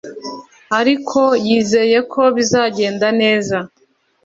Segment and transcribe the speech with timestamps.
[0.79, 3.57] ariko yizeye ko bizagenda neza